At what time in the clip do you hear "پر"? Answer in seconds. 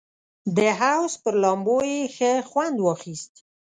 1.23-1.33